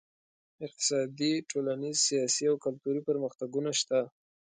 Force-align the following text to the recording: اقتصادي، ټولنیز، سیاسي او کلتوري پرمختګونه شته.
اقتصادي، 0.65 1.33
ټولنیز، 1.51 1.97
سیاسي 2.07 2.45
او 2.51 2.55
کلتوري 2.65 3.01
پرمختګونه 3.09 3.71
شته. 3.79 3.99